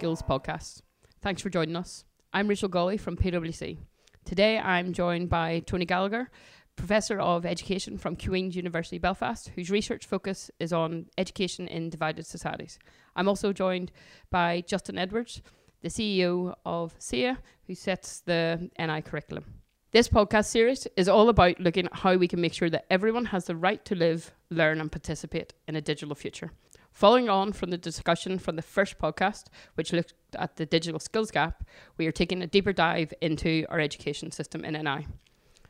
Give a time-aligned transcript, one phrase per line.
[0.00, 0.80] Skills podcast.
[1.20, 2.06] Thanks for joining us.
[2.32, 3.76] I'm Rachel Gawley from PwC.
[4.24, 6.30] Today I'm joined by Tony Gallagher,
[6.74, 12.24] Professor of Education from Queen's University Belfast, whose research focus is on education in divided
[12.24, 12.78] societies.
[13.14, 13.92] I'm also joined
[14.30, 15.42] by Justin Edwards,
[15.82, 19.44] the CEO of CCEA, who sets the NI curriculum.
[19.90, 23.26] This podcast series is all about looking at how we can make sure that everyone
[23.26, 26.52] has the right to live, learn, and participate in a digital future.
[27.00, 31.30] Following on from the discussion from the first podcast, which looked at the digital skills
[31.30, 31.64] gap,
[31.96, 35.06] we are taking a deeper dive into our education system in NI.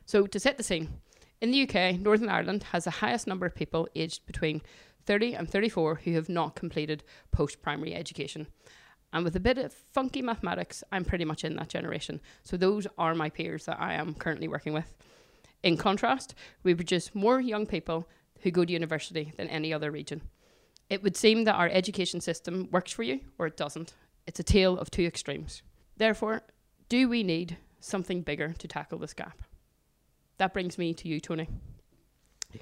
[0.05, 0.89] So, to set the scene,
[1.39, 4.61] in the UK, Northern Ireland has the highest number of people aged between
[5.05, 7.01] 30 and 34 who have not completed
[7.31, 8.47] post primary education.
[9.13, 12.19] And with a bit of funky mathematics, I'm pretty much in that generation.
[12.43, 14.93] So, those are my peers that I am currently working with.
[15.63, 18.09] In contrast, we produce more young people
[18.41, 20.23] who go to university than any other region.
[20.91, 23.93] It would seem that our education system works for you or it doesn't.
[24.27, 25.63] It's a tale of two extremes.
[25.95, 26.41] Therefore,
[26.89, 29.41] do we need something bigger to tackle this gap?
[30.37, 31.47] That brings me to you, Tony.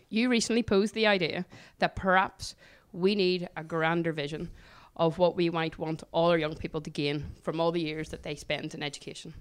[0.09, 1.47] You recently posed the idea
[1.79, 2.53] that perhaps
[2.91, 4.51] we need a grander vision
[4.95, 8.09] of what we might want all our young people to gain from all the years
[8.09, 9.33] that they spend in education.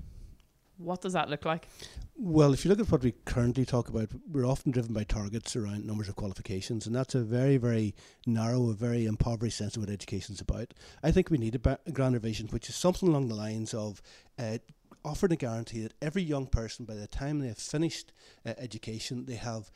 [0.79, 1.69] What does that look like?
[2.17, 5.55] Well, if you look at what we currently talk about, we're often driven by targets
[5.57, 7.95] around numbers of qualifications, and that's a very, very
[8.27, 10.75] narrow, a very impoverished sense of what education is about.
[11.03, 14.01] I think we need a, ba- grander vision, which is something along the lines of
[14.39, 14.59] uh,
[15.05, 18.12] offering a guarantee that every young person, by the time they have finished
[18.47, 19.71] uh, education, they have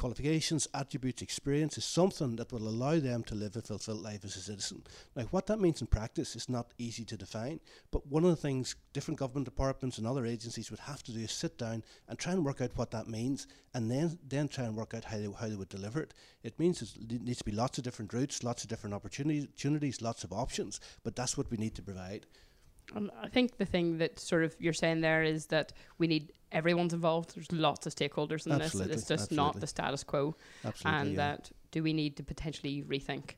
[0.00, 4.34] qualifications, attributes, experience is something that will allow them to live a fulfilled life as
[4.34, 4.82] a citizen.
[5.14, 8.36] Now, what that means in practice is not easy to define, but one of the
[8.36, 12.18] things different government departments and other agencies would have to do is sit down and
[12.18, 15.18] try and work out what that means, and then then try and work out how
[15.18, 16.14] they, how they would deliver it.
[16.42, 20.24] It means there needs to be lots of different routes, lots of different opportunities, lots
[20.24, 22.24] of options, but that's what we need to provide.
[22.94, 26.32] Um, I think the thing that sort of you're saying there is that we need
[26.52, 27.34] everyone's involved.
[27.34, 29.02] There's lots of stakeholders in absolutely, this.
[29.02, 29.36] It's just absolutely.
[29.36, 30.36] not the status quo.
[30.64, 31.16] Absolutely, and yeah.
[31.16, 33.34] that do we need to potentially rethink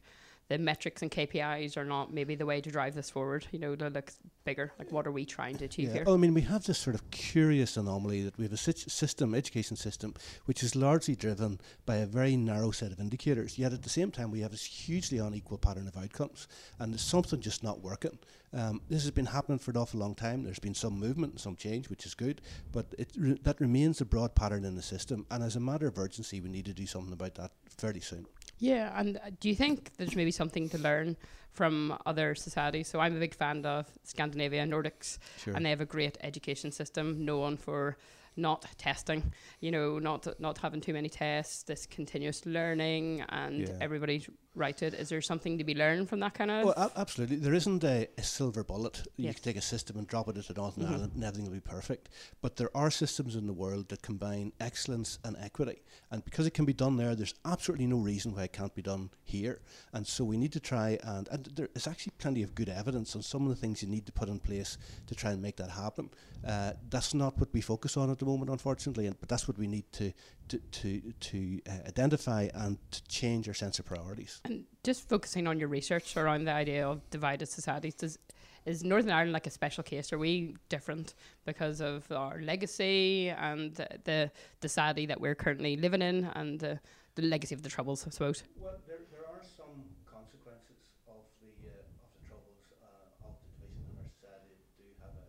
[0.49, 3.75] the metrics and KPIs are not maybe the way to drive this forward, you know,
[3.77, 4.13] to look
[4.45, 4.73] bigger.
[4.79, 5.95] Like what are we trying to achieve yeah.
[5.95, 6.05] here?
[6.05, 9.35] Well, I mean, we have this sort of curious anomaly that we have a system,
[9.35, 10.15] education system,
[10.45, 13.59] which is largely driven by a very narrow set of indicators.
[13.59, 16.49] Yet at the same time, we have this hugely unequal pattern of outcomes,
[16.79, 18.19] and there's something just not working.
[18.55, 20.43] Um, this has been happening for an awful long time.
[20.43, 24.01] There's been some movement, and some change, which is good, but it re- that remains
[24.01, 25.27] a broad pattern in the system.
[25.31, 28.27] And as a matter of urgency, we need to do something about that fairly soon.
[28.63, 31.17] Yeah, and uh, do you think there's maybe something to learn
[31.51, 32.87] from other societies?
[32.89, 35.55] So I'm a big fan of Scandinavia, Nordics, Sure.
[35.55, 37.97] and they have a great education system known for
[38.37, 43.77] not testing, you know, not not having too many tests, this continuous learning, and Yeah.
[43.81, 44.95] everybody's righted.
[44.95, 46.65] Is there something to be learned from that kind of?
[46.65, 47.37] Well, a- absolutely.
[47.37, 49.03] There isn't a, a silver bullet.
[49.17, 49.35] You Yes.
[49.37, 50.91] can take a system and drop it into Northern Mhm.
[50.91, 52.11] Ireland and everything will be perfect.
[52.43, 55.83] But there are systems in the world that combine excellence and equity.
[56.11, 58.83] And because it can be done there, there's absolutely no reason why it can't be
[58.83, 59.61] done here.
[59.95, 63.17] And so we need to try and, and there is actually plenty of good evidence
[63.17, 64.77] on some of the things you need to put in place
[65.07, 66.11] to try and make that happen.
[66.47, 69.57] Uh, that's not what we focus on at the moment, unfortunately, and, but that's what
[69.57, 70.13] we need to
[70.53, 74.41] to to, to uh, identify and to change our sense of priorities.
[74.45, 78.19] And just focusing on your research around the idea of divided societies, does
[78.65, 80.13] is Northern Ireland like a special case?
[80.13, 81.15] Are we different
[81.45, 84.31] because of our legacy and the the,
[84.61, 86.79] the society that we're currently living in and the,
[87.17, 88.45] the legacy of the troubles, I suppose?
[88.57, 90.79] Well, there, there are some consequences
[91.11, 94.87] of the uh, of the troubles uh, of the division in our society that do
[95.03, 95.27] have a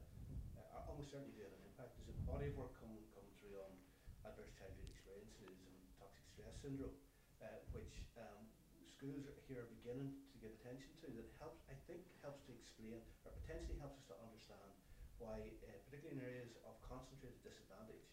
[0.62, 1.98] uh, almost certainly do have an impact.
[2.06, 3.74] There's a body of work coming coming through on
[4.30, 6.94] adverse childhood experiences and toxic stress syndrome,
[7.42, 8.46] uh, which um,
[9.04, 11.12] schools here are beginning to give attention to.
[11.12, 14.72] That helps, I think, helps to explain or potentially helps us to understand
[15.20, 18.08] why, uh, particularly in areas of concentrated disadvantage,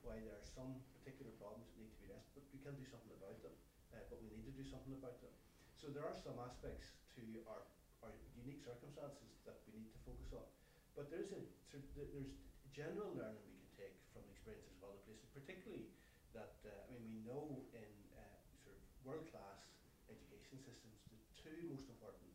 [0.00, 2.82] why there are some particular problems that need to be addressed, but we can do
[2.88, 3.52] something about them
[3.92, 5.36] uh, but we need to do something about them.
[5.76, 7.68] So there are some aspects to our,
[8.00, 10.48] our unique circumstances that we need to focus on.
[10.96, 11.44] But there is a
[11.76, 12.32] there's
[12.72, 15.92] general learning we can take from the experiences of other places, particularly
[16.32, 17.92] that uh, I mean we know in
[18.64, 19.62] sort of world class
[20.52, 21.16] education systems the
[21.52, 22.32] two most important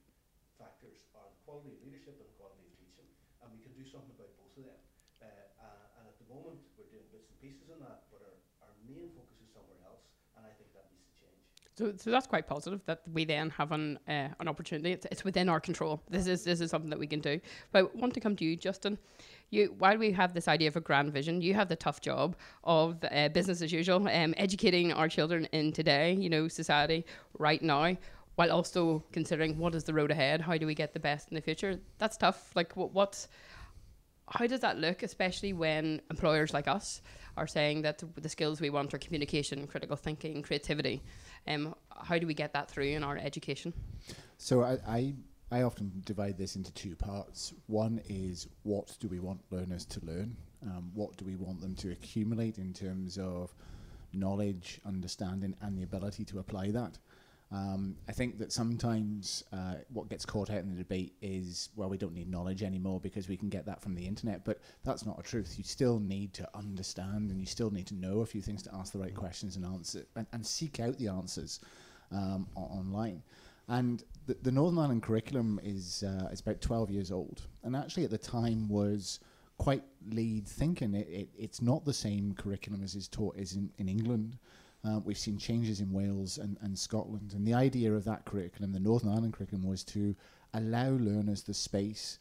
[0.61, 3.09] factors are the quality of leadership and the quality of teaching,
[3.41, 4.81] and we can do something about both of them.
[5.21, 5.25] Uh,
[5.57, 8.37] uh, and at the moment we're doing bits and pieces on that, but our,
[8.69, 10.05] our main focus is somewhere else,
[10.37, 11.41] and I think that needs to change.
[11.73, 14.93] So, so that's quite positive that we then have an uh, an opportunity.
[14.93, 16.01] It's, it's within our control.
[16.09, 17.41] This is this is something that we can do.
[17.71, 18.97] But I want to come to you, Justin.
[19.49, 22.35] You while we have this idea of a grand vision, you have the tough job
[22.63, 27.05] of uh, business as usual, um, educating our children in today, you know, society
[27.37, 27.95] right now.
[28.38, 30.42] While also considering what is the road ahead?
[30.42, 31.80] How do we get the best in the future?
[31.98, 32.51] That's tough.
[32.56, 33.28] Like, what, what's
[34.30, 37.01] how does that look, especially when employers like us
[37.36, 41.01] are saying that the skills we want are communication, critical thinking, creativity?
[41.48, 43.74] Um, how do we get that through in our education?
[44.38, 45.13] So I, I,
[45.51, 47.54] I often divide this into two parts.
[47.66, 50.38] One is what do we want learners to learn?
[50.62, 53.51] Um, what do we want them to accumulate in terms of
[54.13, 57.00] knowledge, understanding, and the ability to apply that?
[57.49, 61.88] Um, I think that sometimes uh, what gets caught out in the debate is, well,
[61.88, 64.44] we don't need knowledge anymore because we can get that from the internet.
[64.44, 65.55] But that's not a truth.
[65.57, 68.75] You still need to understand and you still need to know a few things to
[68.75, 71.61] ask the right questions and answer and, and seek out the answers
[72.11, 73.23] um, online.
[73.69, 78.05] And the, the Northern Ireland curriculum is uh, is about 12 years old, and actually
[78.05, 79.19] at the time was
[79.57, 80.93] quite lead thinking.
[80.93, 84.38] It, it, it's not the same curriculum as is taught as in, in England.
[84.88, 87.34] Uh, we've seen changes in Wales and, and Scotland.
[87.36, 90.16] And the idea of that curriculum, the Northern Ireland curriculum, was to
[90.54, 92.19] allow learners the space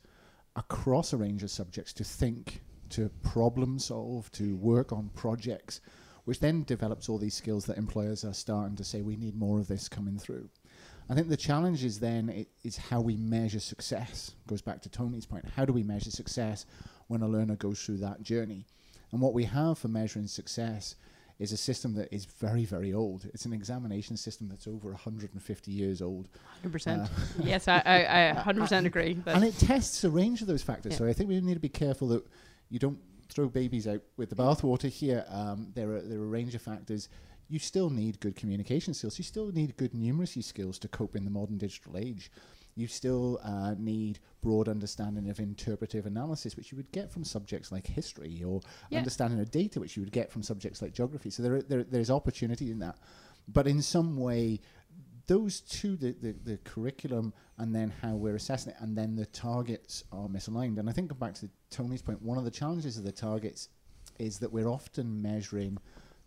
[0.57, 5.81] across a range of subjects to think, to problem solve, to work on projects,
[6.25, 9.61] which then develops all these skills that employers are starting to say, we need more
[9.61, 10.49] of this coming through.
[11.09, 14.33] I think the challenge is then it, is how we measure success.
[14.49, 15.45] Goes back to Tony's point.
[15.55, 16.67] How do we measure success
[17.07, 18.67] when a learner goes through that journey?
[19.13, 20.97] And what we have for measuring success
[21.39, 23.29] is a system that is very, very old.
[23.35, 26.29] It's an examination system that's over 150 years old.
[26.65, 27.05] 100%.
[27.05, 27.09] Uh,
[27.43, 29.19] yes, I, I, I 100% agree.
[29.27, 30.93] And it tests a range of those factors.
[30.93, 30.99] Yeah.
[30.99, 32.27] So I think we need to be careful that
[32.71, 32.99] you don't
[33.29, 35.25] throw babies out with the bathwater here.
[35.29, 37.09] Um, there are there are a range of factors.
[37.49, 39.19] You still need good communication skills.
[39.19, 42.31] You still need good numeracy skills to cope in the modern digital age.
[42.77, 47.73] You still uh, need broad understanding of interpretive analysis, which you would get from subjects
[47.73, 48.99] like history, or Yeah.
[48.99, 51.31] understanding of data, which you would get from subjects like geography.
[51.31, 52.99] So there, there there's opportunity in that,
[53.49, 54.61] but in some way,
[55.27, 59.27] those two, the, the, the curriculum and then how we're assessing it, and then the
[59.27, 60.79] targets are misaligned.
[60.79, 63.69] And I think back to Tony's point, one of the challenges of the targets
[64.19, 65.79] is that we're often measuring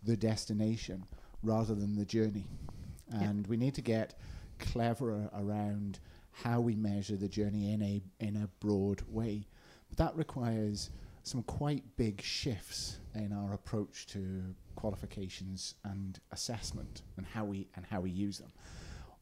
[0.02, 1.04] the destination
[1.42, 2.46] rather than the journey.
[3.12, 4.14] And we need to get
[4.58, 5.98] cleverer around
[6.42, 9.46] how we measure the journey in a in a broad way.
[9.88, 10.90] But that requires
[11.22, 17.84] some quite big shifts in our approach to qualifications and assessment and how we and
[17.84, 18.52] how we use them.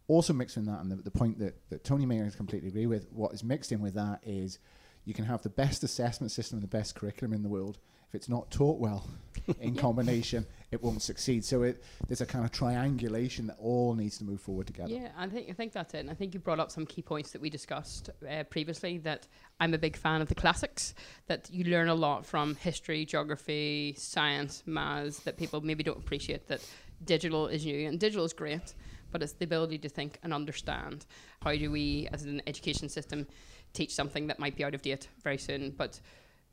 [0.06, 2.86] Also mixed in that, and the, the point that, that Tony may I completely agree
[2.86, 4.58] with, what is mixed in with that is
[5.04, 7.78] you can have the best assessment system and the best curriculum in the world.
[8.08, 9.06] If it's not taught well
[9.60, 11.44] in combination, it won't succeed.
[11.44, 14.92] So it, there's a kind of triangulation that all needs to move forward together.
[14.92, 16.00] Yeah, I think I think that's it.
[16.00, 18.98] And I think you brought up some key points that we discussed uh, previously.
[18.98, 19.26] That
[19.60, 20.94] I'm a big fan of the classics.
[21.26, 25.20] That you learn a lot from history, geography, science, maths.
[25.20, 26.48] That people maybe don't appreciate.
[26.48, 26.60] That
[27.04, 28.74] digital is new and digital is great,
[29.10, 31.06] but it's the ability to think and understand.
[31.42, 33.26] How do we, as an education system,
[33.72, 36.00] teach something that might be out of date very soon, but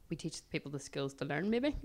[0.09, 1.49] we teach people the skills to learn.
[1.49, 1.75] Maybe.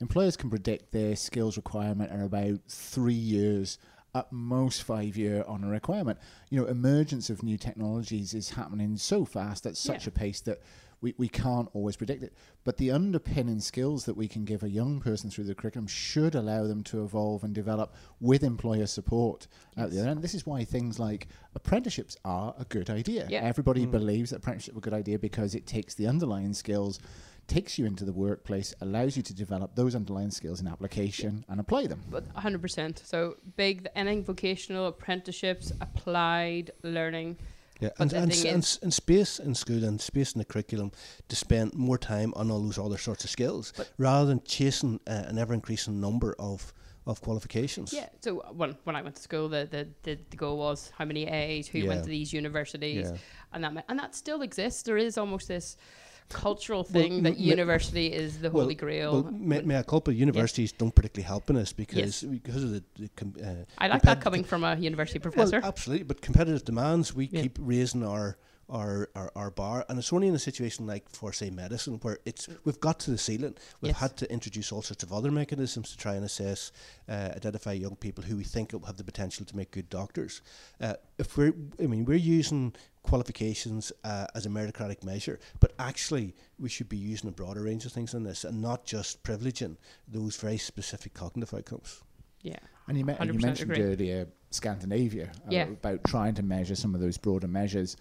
[0.00, 3.78] Employers can predict their skills requirement are about three years,
[4.14, 6.18] at most five year on a requirement.
[6.50, 10.08] You know, emergence of new technologies is happening so fast at such Yeah.
[10.08, 10.60] a pace that
[11.00, 12.32] we, we can't always predict it.
[12.62, 16.34] But the underpinning skills that we can give a young person through the curriculum should
[16.36, 20.02] allow them to evolve and develop with employer support at the Yes.
[20.02, 20.22] other end.
[20.22, 23.26] This is why things like apprenticeships are a good idea.
[23.30, 23.40] Yeah.
[23.42, 23.90] Everybody Mm.
[23.92, 27.00] believes that apprenticeship is a good idea because it takes the underlying skills
[27.46, 31.60] takes you into the workplace, allows you to develop those underlying skills in application and
[31.60, 32.02] apply them.
[32.10, 33.04] But 100%.
[33.04, 37.38] So big, anything vocational, apprenticeships, applied learning.
[37.80, 40.92] Yeah, and, and, and, and space in school and space in the curriculum
[41.28, 45.00] to spend more time on all those other sorts of skills But- rather than chasing
[45.08, 46.72] uh, an ever increasing number of,
[47.08, 47.92] of qualifications.
[47.92, 48.08] Yeah.
[48.20, 51.26] So when, when I went to school, the, the, the, the goal was how many
[51.26, 53.18] A's, who went to these universities, Yeah.
[53.52, 54.84] and that and that still exists.
[54.84, 55.76] There is almost this
[56.28, 59.22] cultural thing m- that m- university is the well- holy grail.
[59.22, 62.82] Well, may, may I culpa universities don't particularly help in this because because of the,
[62.98, 65.58] the com- uh, I like that coming from a university professor.
[65.60, 67.42] Well, absolutely, but competitive demands, we Yeah.
[67.42, 68.36] keep raising our,
[68.72, 72.18] our our our bar, and it's only in a situation like for say medicine where
[72.24, 73.54] it's we've got to the ceiling.
[73.80, 74.00] We've Yes.
[74.00, 76.72] had to introduce all sorts of other mechanisms to try and assess,
[77.08, 80.40] uh, identify young people who we think have the potential to make good doctors.
[80.80, 86.34] Uh, if we're, I mean, we're using qualifications uh, as a meritocratic measure, but actually
[86.58, 89.76] we should be using a broader range of things in this, and not just privileging
[90.08, 92.02] those very specific cognitive outcomes.
[92.42, 92.56] yeah.
[92.88, 93.84] And you, me- and you mentioned agree.
[93.84, 95.68] earlier Scandinavia uh, Yeah.
[95.68, 97.96] about trying to measure some of those broader measures,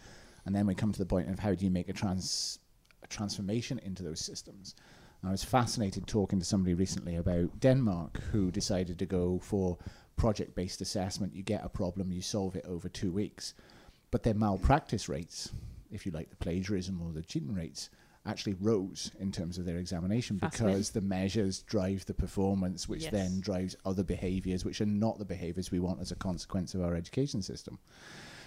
[0.45, 2.59] and then we come to the point of how do you make a trans
[3.03, 4.75] a transformation into those systems.
[5.23, 9.77] I was fascinated talking to somebody recently about Denmark who decided to go for
[10.17, 11.35] project based assessment.
[11.35, 13.53] You get a problem, you solve it over two weeks.
[14.11, 15.51] but their malpractice rates,
[15.89, 17.89] if you like, the plagiarism or the cheating rates,
[18.25, 23.11] actually rose in terms of their examination because the measures drive the performance, which Yes.
[23.11, 26.81] then drives other behaviours, which are not the behaviours we want as a consequence of
[26.81, 27.79] our education system.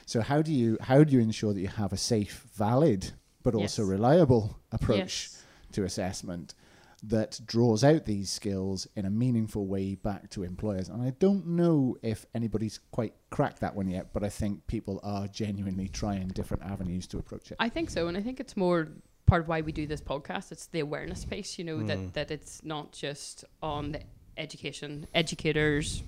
[0.07, 3.55] So how do you how do you ensure that you have a safe, valid, but
[3.55, 3.89] also Yes.
[3.91, 4.99] reliable approach
[5.31, 5.43] Yes.
[5.73, 6.55] to assessment
[7.03, 10.89] that draws out these skills in a meaningful way back to employers?
[10.89, 15.01] And I don't know if anybody's quite cracked that one yet, but I think people
[15.03, 17.57] are genuinely trying different avenues to approach it.
[17.61, 18.89] I think so, and I think it's more
[19.27, 20.53] part of why we do this podcast.
[20.53, 21.87] It's the awareness piece, you know, Mm.
[21.89, 24.01] that that it's not just on the
[24.37, 26.03] education, educators,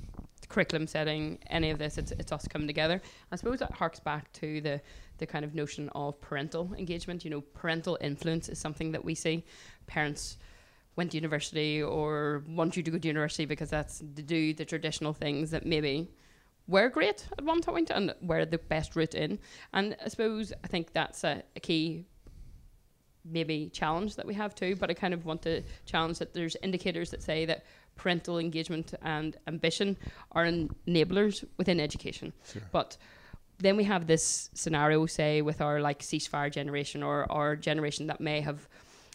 [0.49, 1.99] curriculum setting, any of this.
[1.99, 3.01] It's it's us coming together.
[3.33, 4.81] I suppose that harks back to the
[5.19, 7.25] the kind of notion of parental engagement.
[7.25, 9.45] You know, parental influence is something that we see.
[9.87, 10.39] Parents
[10.97, 14.65] went to university or want you to go to university because that's to do the
[14.65, 16.11] traditional things that maybe
[16.69, 19.39] were great at one point and were the best route in.
[19.73, 22.07] And I suppose I think that's a, a key
[23.25, 24.77] maybe challenge that we have too.
[24.77, 27.65] But I kind of want to challenge that there's indicators that say that
[27.97, 29.97] parental engagement and ambition
[30.33, 32.33] are enablers within education.
[32.53, 32.63] Sure.
[32.73, 32.97] But
[33.59, 38.21] then we have this scenario, say, with our like ceasefire generation or our generation that
[38.21, 38.69] may have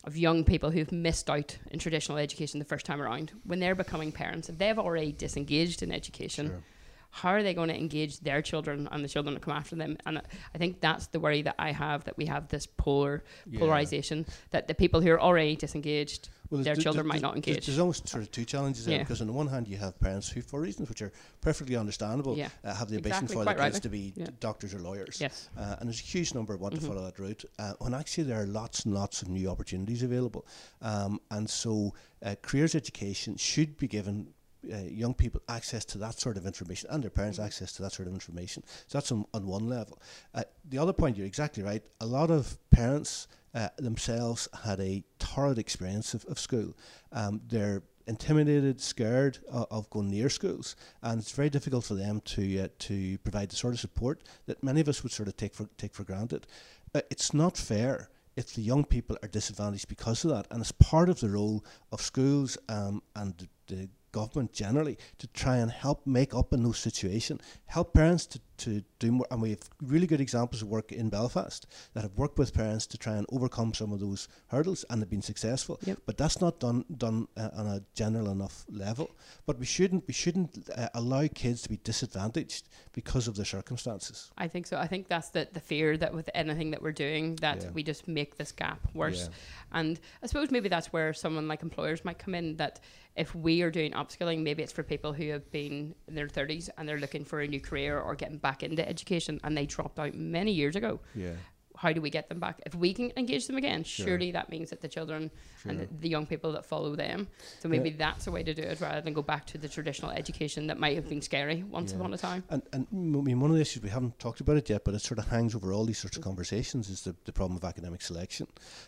[0.03, 3.31] of young people who've missed out in traditional education the first time around.
[3.43, 6.63] When they're becoming parents, if they've already disengaged in education, Sure.
[7.11, 9.97] how are they going to engage their children and the children that come after them?
[10.07, 10.23] And I-
[10.55, 13.59] I think that's the worry that I have that we have this polar Yeah.
[13.59, 17.65] polarization that the people who are already disengaged, Well, their children might not engage.
[17.65, 19.03] There's almost sort of two challenges there Yeah.
[19.03, 22.38] because on the one hand you have parents who, for reasons which are perfectly understandable,
[22.38, 22.50] Yeah.
[22.65, 24.27] uh, have the ambition Exactly, for their quite kids to be Yeah.
[24.41, 25.17] doctors or lawyers.
[25.22, 26.79] yes, Uh, and there's a huge number want Mhm.
[26.81, 27.46] to follow that route.
[27.58, 30.46] Uh, when actually there are lots and lots of new opportunities available,
[30.81, 34.34] um, and so uh, careers education should be given.
[34.72, 37.46] Uh, young people access to that sort of information and their parents Mhm.
[37.46, 38.62] access to that sort of information.
[38.86, 40.00] So that's on, on one level.
[40.36, 41.84] Uh, the other point, you're exactly right.
[42.00, 46.75] A lot of parents uh, themselves had a torrid experience of, of school.
[47.12, 52.63] Um, they're intimidated, scared of, going near schools, and it's very difficult for them to
[52.63, 55.53] uh, to provide the sort of support that many of us would sort of take
[55.53, 56.48] for take for granted.
[56.93, 61.10] It's not fair if the young people are disadvantaged because of that, and it's part
[61.10, 66.05] of the role of schools um, and the, the government generally to try and help
[66.05, 69.27] make up in those situations, help parents to, to do more.
[69.32, 72.86] And we have really good examples of work in Belfast that have worked with parents
[72.88, 75.80] to try and overcome some of those hurdles and have been successful.
[75.86, 76.00] Yep.
[76.06, 79.08] But that's not done done uh, on a general enough level.
[79.46, 84.32] But we shouldn't we shouldn't uh, allow kids to be disadvantaged because of their circumstances.
[84.38, 84.77] I think so.
[84.77, 87.70] I think that's the, the fear that with anything that we're doing, that Yeah.
[87.72, 89.24] we just make this gap worse.
[89.30, 89.80] Yeah.
[89.80, 92.58] And I suppose maybe that's where someone like employers might come in.
[92.58, 92.80] That
[93.15, 96.70] if we are doing upskilling, maybe it's for people who have been in their 30s
[96.77, 100.00] and they're looking for a new career or getting back into education and they dropped
[100.00, 101.00] out many years ago.
[101.15, 101.31] Yeah.
[101.77, 102.62] How do we get them back?
[102.67, 104.05] If we can engage them again, Sure.
[104.05, 105.31] surely that means that the children
[105.65, 107.27] and the, the young people that follow them.
[107.60, 110.12] So maybe that's a way to do it rather than go back to the traditional
[110.12, 111.98] education that might have been scary once Yeah.
[112.00, 112.43] upon a time.
[112.51, 114.93] And, and I mean, one of the issues we haven't talked about it yet, but
[114.93, 117.63] it sort of hangs over all these sorts of conversations is the, the problem of
[117.63, 118.46] academic selection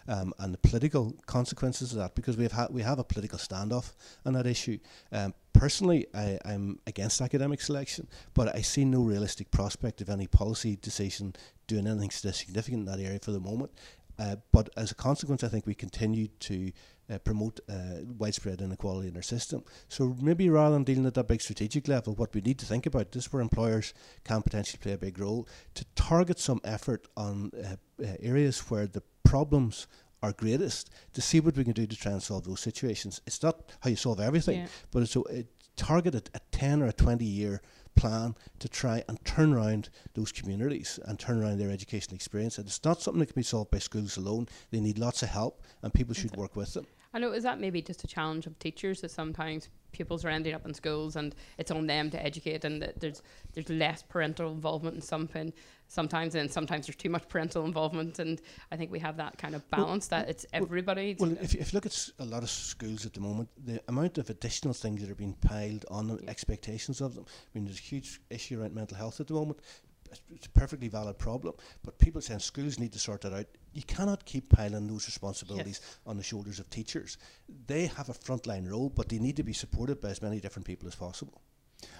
[0.07, 2.13] um, and the political consequences of that.
[2.13, 3.93] Because we've had we have a political standoff
[4.23, 4.77] on that issue.
[5.11, 10.27] Um, personally, I, I'm against academic selection, but I see no realistic prospect of any
[10.27, 13.71] policy decision doing anything significant in that area for the moment.
[14.19, 16.73] Uh, but as a consequence, I think we continue to
[17.09, 19.63] uh, promote uh, widespread inequality in our system.
[19.87, 22.85] So maybe rather than dealing at that big strategic level, what we need to think
[22.85, 23.93] about this is where employers
[24.25, 28.85] can potentially play a big role to target some effort on uh, uh, areas where
[28.85, 29.87] the problems
[30.23, 33.21] are greatest to see what we can do to try and solve those situations.
[33.27, 34.67] It's not how you solve everything, Yeah.
[34.91, 37.61] but it's a, it target a, a 10 or a 20 year
[37.95, 42.57] plan to try and turn around those communities and turn around their education experience.
[42.57, 44.47] And it's not something that can be solved by schools alone.
[44.71, 46.87] They need lots of help and people should work with them.
[47.15, 50.55] I know, is that maybe just a challenge of teachers that sometimes pupils are ending
[50.55, 53.21] up in schools and it's on them to educate and that there's
[53.53, 55.53] there's less parental involvement in some pin,
[55.87, 58.41] sometimes and sometimes there's too much parental involvement and
[58.71, 61.15] I think we have that kind of Well, balance that it's well- everybody.
[61.19, 63.79] Well, if, you- if you look at a lot of schools at the moment, the
[63.87, 66.31] amount of additional things that are being piled on them, Yeah.
[66.31, 67.25] expectations of them.
[67.27, 69.59] I mean, there's a huge issue around mental health at the moment.
[70.13, 71.53] It's- It's a perfectly valid problem,
[71.83, 73.45] but people saying schools need to sort that out.
[73.73, 77.17] You cannot keep piling those responsibilities on the shoulders of teachers.
[77.67, 80.65] They have a frontline role, but they need to be supported by as many different
[80.65, 81.41] people as possible.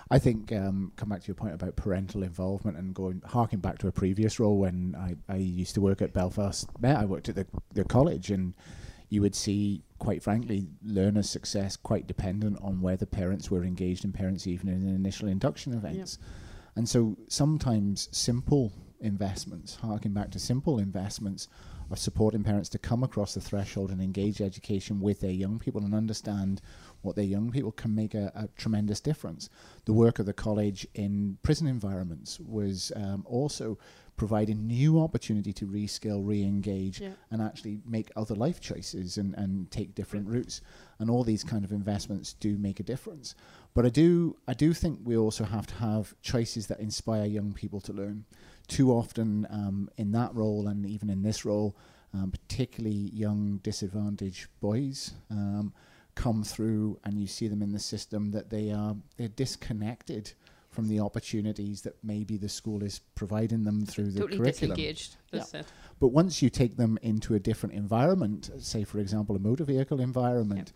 [0.10, 3.80] I think um, come back to your point about parental involvement and going harking back
[3.80, 6.96] to a previous role when I, I used to work at Belfast Met.
[6.98, 8.54] I worked at the, the college and
[9.10, 14.12] you would see, quite frankly, learner success quite dependent on whether parents were engaged in
[14.14, 16.18] parents even in initial induction events.
[16.76, 21.48] And so sometimes simple investments, harking back to simple investments
[21.92, 25.84] of supporting parents to come across the threshold and engage education with their young people
[25.84, 26.62] and understand
[27.02, 29.50] what their young people can make a, a tremendous difference.
[29.86, 33.78] The work of the college in prison environments was um, also
[34.16, 37.14] providing new opportunity to reskill, re-engage, Yeah.
[37.32, 40.62] and actually make other life choices and, and take different routes.
[41.00, 43.36] And all these kind of investments do make a difference.
[43.74, 47.54] But I do I do think we also have to have choices that inspire young
[47.54, 48.26] people to learn.
[48.68, 51.76] Too often um, in that role and even in this role,
[52.14, 55.74] um, particularly young disadvantaged boys um,
[56.16, 60.34] come through and you see them in the system that they are they're disconnected
[60.74, 64.76] from the opportunities that maybe the school is providing them through the totally curriculum.
[64.76, 65.18] disengaged.
[65.32, 65.68] That's it.
[66.00, 70.02] But once you take them into a different environment, say for example a motor vehicle
[70.02, 70.74] environment,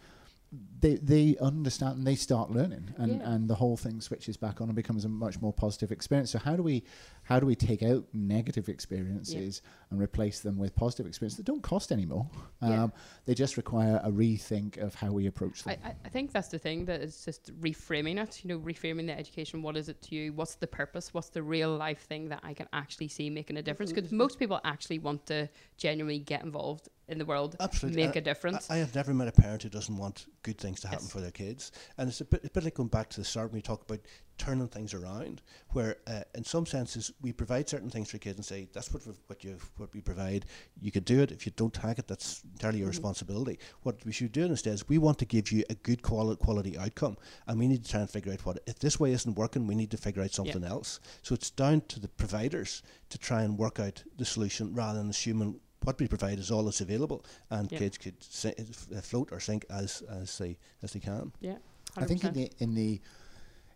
[0.79, 3.31] they they understand and they start learning, and, Yeah.
[3.33, 6.31] and the whole thing switches back on and becomes a much more positive experience.
[6.31, 6.83] So how do we
[7.23, 11.61] how do we take out negative experiences and replace them with positive experiences that don't
[11.63, 12.29] cost anymore?
[12.61, 12.83] Yeah.
[12.83, 12.93] Um,
[13.25, 15.75] they just require a rethink of how we approach them.
[15.83, 19.07] I, I- I think that's the thing that it's just reframing it, you know, reframing
[19.07, 19.61] the education.
[19.61, 20.31] What is it to you?
[20.31, 21.13] What's the purpose?
[21.13, 23.91] What's the real life thing that I can actually see making a difference?
[23.91, 28.05] Because most people actually want to genuinely get involved in the world, Absolutely.
[28.05, 28.69] make I- a difference.
[28.69, 31.11] I, I have never met a parent who doesn't want good things to happen Yes.
[31.11, 31.71] for their kids.
[31.97, 33.83] And it's a bit, a bit like going back to the start when we talk
[33.83, 33.99] about
[34.37, 38.45] turning things around, where uh, in some senses we provide certain things for kids and
[38.45, 40.45] say, that's what, what, you what we provide.
[40.79, 41.31] You can do it.
[41.31, 42.91] If you don't hack it, that's entirely your Mhm.
[42.91, 43.57] responsibility.
[43.83, 46.77] What we should do instead is we want to give you a good quali- quality
[46.77, 47.17] outcome.
[47.47, 49.75] And we need to try and figure out what, if this way isn't working, we
[49.75, 50.99] need to figure out something else.
[51.23, 55.09] So it's down to the providers to try and work out the solution rather than
[55.09, 57.79] assuming what we provide is all that's available, and Yeah.
[57.79, 58.53] kids could si-
[58.95, 61.31] uh, float or sink as as they as they can.
[61.39, 61.57] yeah,
[61.95, 63.01] I think in the in the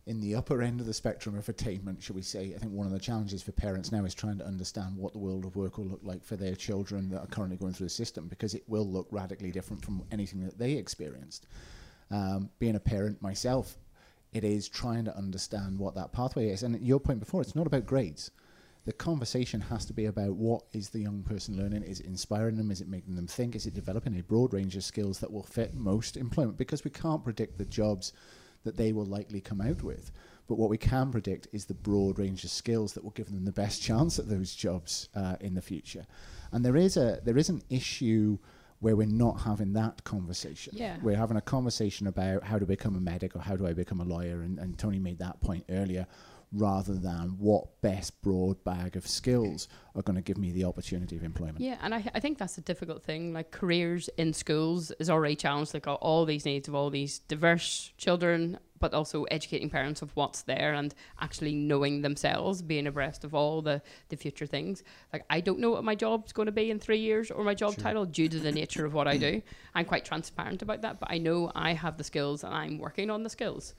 [0.08, 2.88] in the upper end of the spectrum of attainment, should we say, I think one
[2.88, 5.78] of the challenges for parents now is trying to understand what the world of work
[5.78, 8.68] will look like for their children that are currently going through the system, because it
[8.68, 11.46] will look radically different from anything that they experienced.
[12.10, 13.78] Um, being a parent myself,
[14.34, 16.64] it is trying to understand what that pathway is.
[16.64, 18.32] And your point before, it's not about grades.
[18.86, 21.84] The conversation has to be about what is the young person learning?
[21.84, 22.72] Is it inspiring them?
[22.72, 23.56] Is it making them think?
[23.56, 26.58] Is it developing a broad range of skills that will fit most employment?
[26.58, 28.12] Because we can't predict the jobs
[28.64, 30.12] that they will likely come out with.
[30.48, 33.46] But what we can predict is the broad range of skills that will give them
[33.46, 36.06] the best chance at those jobs uh, in the future.
[36.52, 38.38] And there is a there is an issue
[38.82, 40.74] where we're not having that conversation.
[40.76, 40.98] Yeah.
[41.02, 44.02] We're having a conversation about how to become a medic or how do I become
[44.02, 46.06] a lawyer, and, and Tony made that point earlier,
[46.52, 51.16] rather than what best broad bag of skills are going to give me the opportunity
[51.16, 51.62] of employment.
[51.62, 53.32] Yeah, and I, I think that's a difficult thing.
[53.34, 55.74] Like careers in schools is already challenged.
[55.74, 60.14] Like all, all these needs of all these diverse children, but also educating parents of
[60.16, 64.84] what's there and actually knowing themselves, being abreast of all the the future things.
[65.14, 67.54] Like I don't know what my job's going to be in three years or my
[67.54, 67.84] job Sure.
[67.84, 69.42] title due to the nature of what I do.
[69.76, 73.10] I'm quite transparent about that, but I know I have the skills and I'm working
[73.10, 73.76] on the skills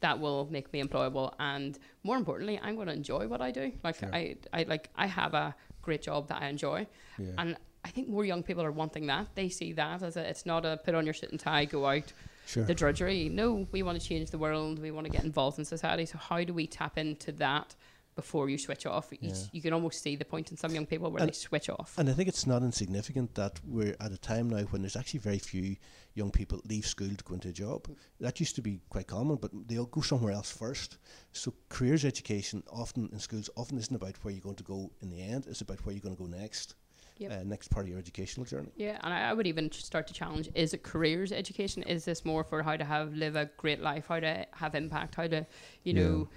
[0.00, 3.72] that will make me employable and more importantly i'm going to enjoy what i do
[3.84, 4.10] like Sure.
[4.12, 6.86] i i like i have a great job that i enjoy
[7.18, 7.28] Yeah.
[7.38, 9.26] and I think more young people are wanting that.
[9.34, 11.84] They see that as a, it's not a put on your suit and tie, go
[11.84, 12.14] out,
[12.46, 12.64] sure.
[12.64, 13.28] the drudgery.
[13.28, 14.78] No, we want to change the world.
[14.80, 16.06] We want to get involved in society.
[16.06, 17.74] So how do we tap into that
[18.16, 19.08] before you switch off?
[19.10, 19.34] You, Yeah.
[19.52, 21.98] you can almost see the point in some young people where And- they switch off.
[21.98, 25.20] And I think it's not insignificant that we're at a time now when there's actually
[25.20, 25.76] very few
[26.14, 27.88] young people leave school to go into a job.
[28.20, 30.98] That used to be quite common, but they'll go somewhere else first.
[31.32, 35.10] So careers education often in schools often isn't about where you're going to go in
[35.10, 35.46] the end.
[35.48, 36.76] It's about where you're going to go next.
[37.18, 37.30] Yep.
[37.32, 38.72] Uh, next part of your educational journey.
[38.76, 41.82] Yeah, and I, I would even start to challenge: Is it careers education?
[41.84, 45.14] Is this more for how to have live a great life, how to have impact,
[45.14, 45.46] how to,
[45.84, 46.02] you Yeah.
[46.02, 46.28] know,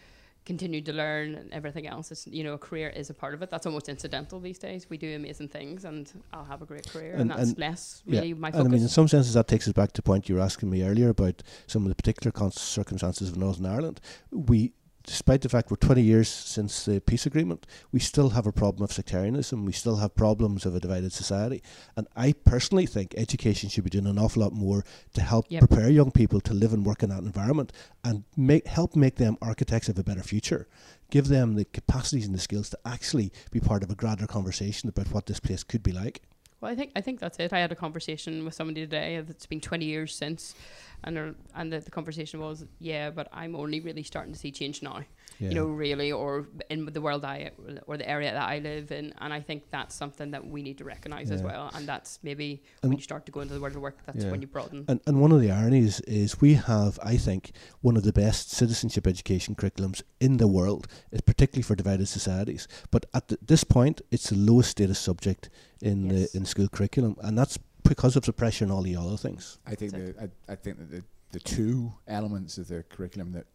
[0.45, 2.11] continue to learn and everything else?
[2.11, 3.49] It's you know, a career is a part of it.
[3.49, 4.87] That's almost incidental these days.
[4.87, 8.03] We do amazing things, and I'll have a great career, and, And- that's and- less
[8.05, 10.03] yeah, really my And I mean, in some senses, that takes us back to the
[10.03, 13.99] point you were asking me earlier about some of the particular circumstances of Northern Ireland.
[14.31, 14.73] We,
[15.07, 18.83] despite the fact we're 20 years since the peace agreement, we still have a problem
[18.83, 19.65] of sectarianism.
[19.65, 21.63] We still have problems of a divided society.
[21.95, 25.59] And I personally think education should be doing an awful lot more to help Yep.
[25.61, 27.71] prepare young people to live and work in that environment
[28.03, 30.67] and make help make them architects of a better future.
[31.09, 34.89] Give them the capacities and the skills to actually be part of a grander conversation
[34.89, 36.21] about what this place could be like.
[36.59, 37.53] Well, I think I think that's it.
[37.53, 39.15] I had a conversation with somebody today.
[39.15, 40.55] It's been twenty years since,
[41.03, 44.81] and and the, the conversation was, yeah, but I'm only really starting to see change
[44.81, 45.01] now.
[45.39, 45.49] Yeah.
[45.49, 47.51] you know, really, or in the world I
[47.85, 49.13] or the area that I live in.
[49.19, 51.69] And I think that's something that we need to recognise as well.
[51.75, 54.23] And that's maybe And- when you start to go into the world of work, that's
[54.23, 54.31] Yeah.
[54.31, 54.85] when you broaden.
[54.87, 58.49] And, and one of the ironies is we have, I think, one of the best
[58.49, 62.67] citizenship education curriculums in the world, uh, particularly for divided societies.
[62.89, 65.49] But at th this point, it's the lowest status subject
[65.81, 66.31] in Yes.
[66.31, 69.59] the in school curriculum, and that's because of suppression pressure and all the other things.
[69.67, 73.31] I think That's the, I, I think that the, the two elements of the curriculum
[73.33, 73.45] that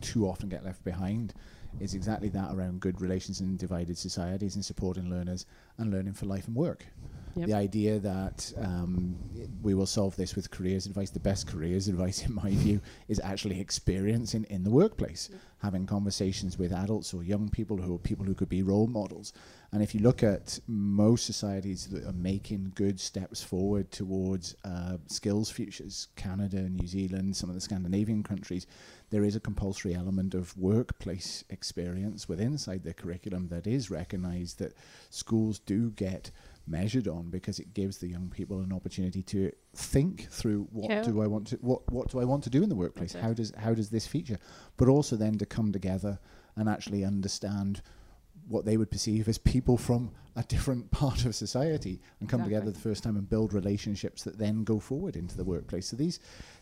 [0.00, 1.34] too often get left behind
[1.80, 6.26] is exactly that around good relations in divided societies and supporting learners and learning for
[6.26, 6.86] life and work.
[7.36, 7.46] Yep.
[7.46, 9.16] The idea that um,
[9.62, 13.20] we will solve this with careers advice, the best careers advice, in my view, is
[13.22, 15.30] actually experiencing in the workplace,
[15.62, 19.32] having conversations with adults or young people who are people who could be role models.
[19.70, 24.96] And if you look at most societies that are making good steps forward towards uh,
[25.08, 28.66] skills futures, Canada, New Zealand, some of the Scandinavian countries,
[29.10, 34.58] there is a compulsory element of workplace experience within inside the curriculum that is recognised
[34.58, 34.72] that
[35.10, 36.30] schools do get
[36.66, 41.02] measured on because it gives the young people an opportunity to think through what Yeah.
[41.02, 43.22] do I want to what what do I want to do in the workplace it.
[43.22, 44.38] how does how does this feature
[44.76, 46.18] but also then to come together
[46.56, 47.80] and actually understand
[48.48, 52.70] what they would perceive as people from a different part of society and come together
[52.70, 55.86] the first time and build relationships that then go forward into the workplace.
[55.88, 56.18] So these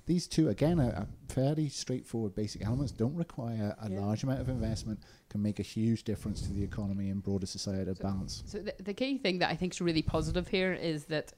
[0.06, 4.00] these two again are, are fairly straightforward basic elements, don't require a Yeah.
[4.00, 7.94] large amount of investment, can make a huge difference to the economy and broader societal
[7.94, 8.42] So- balance.
[8.46, 11.32] So the, the key thing that I think is really positive here is that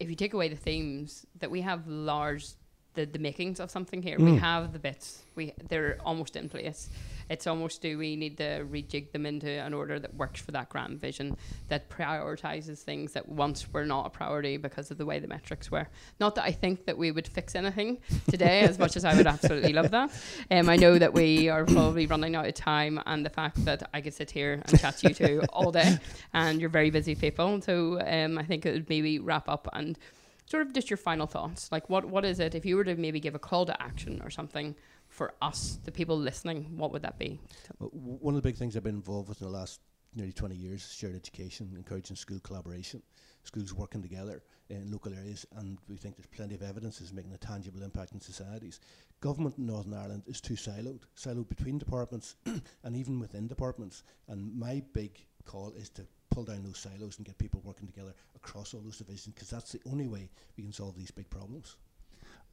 [0.00, 2.46] if you take away the themes, that we have large
[2.94, 4.18] the, the makings of something here.
[4.18, 4.38] We Mm.
[4.40, 5.22] have the bits.
[5.34, 6.88] We they're almost in place.
[7.28, 10.68] It's almost do we need to rejig them into an order that works for that
[10.68, 11.36] grand vision
[11.68, 15.70] that prioritizes things that once were not a priority because of the way the metrics
[15.70, 15.88] were.
[16.20, 19.26] Not that I think that we would fix anything today, as much as I would
[19.26, 20.10] absolutely love that.
[20.50, 23.88] Um, I know that we are probably running out of time, and the fact that
[23.94, 25.98] I could sit here and chat to you two all day,
[26.34, 27.60] and you're very busy people.
[27.62, 29.98] So um, I think it would maybe wrap up and
[30.46, 31.70] sort of just your final thoughts.
[31.72, 34.20] Like, what what is it if you were to maybe give a call to action
[34.22, 34.74] or something
[35.08, 36.76] for us, the people listening?
[36.76, 37.40] What would that be?
[37.80, 39.80] Uh, w- One of the big things I've been involved with in the last
[40.16, 43.02] nearly 20 years is shared education, encouraging school collaboration,
[43.42, 47.32] schools working together in local areas, and we think there's plenty of evidence is making
[47.32, 48.80] a tangible impact in societies.
[49.20, 52.36] Government in Northern Ireland is too siloed, siloed between departments
[52.84, 54.04] and even within departments.
[54.28, 58.12] And my big call is to pull down those silos and get people working together
[58.34, 61.76] across all those divisions, because that's the only way we can solve these big problems.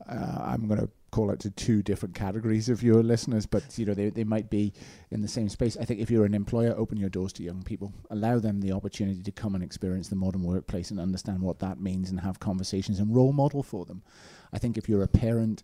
[0.07, 3.85] uh, I'm going to call it to two different categories of your listeners, but you
[3.85, 4.73] know they, they might be
[5.11, 5.77] in the same space.
[5.77, 8.71] I think if you're an employer, open your doors to young people, allow them the
[8.71, 12.39] opportunity to come and experience the modern workplace and understand what that means, and have
[12.39, 14.01] conversations and role model for them.
[14.53, 15.63] I think if you're a parent,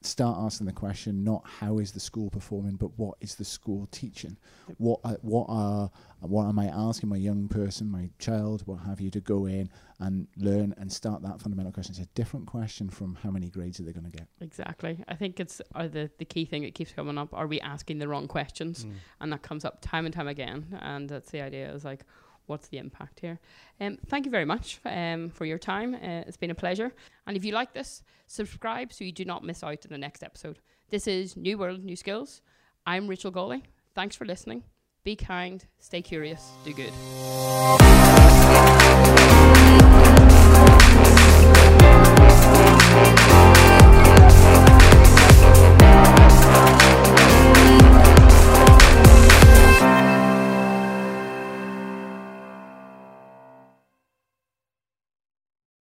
[0.00, 3.88] start asking the question not how is the school performing, but what is the school
[3.90, 4.36] teaching?
[4.76, 9.00] What uh, what are what am I asking my young person, my child, what have
[9.00, 11.92] you, to go in and learn and start that fundamental question?
[11.92, 14.28] It's a different question from how many grades are they going to get.
[14.40, 15.02] Exactly.
[15.08, 17.34] I think it's uh, the the key thing that keeps coming up.
[17.34, 18.86] Are we asking the wrong questions?
[19.20, 20.78] And that comes up time and time again.
[20.80, 21.72] And that's the idea.
[21.72, 22.04] Is like,
[22.48, 23.38] what's the impact here?
[23.80, 25.94] Um, thank you very much um, for your time.
[25.94, 26.92] Uh, it's been a pleasure.
[27.26, 30.22] And if you like this, subscribe so you do not miss out on the next
[30.24, 30.58] episode.
[30.90, 32.42] This is New World, New Skills.
[32.86, 33.64] I'm Rachel Gawley.
[33.94, 34.64] Thanks for listening.
[35.04, 36.92] Be kind, stay curious, do good.